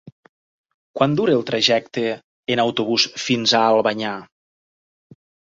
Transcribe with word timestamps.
Quant 0.99 1.13
dura 1.19 1.35
el 1.41 1.45
trajecte 1.49 2.03
en 2.55 2.63
autobús 2.65 3.07
fins 3.27 3.55
a 3.61 3.65
Albanyà? 3.75 4.15